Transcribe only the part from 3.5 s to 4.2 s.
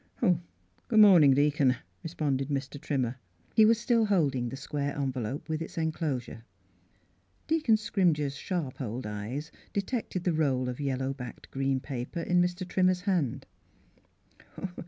He was still